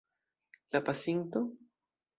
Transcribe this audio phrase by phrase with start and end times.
[0.77, 1.47] La pasinto?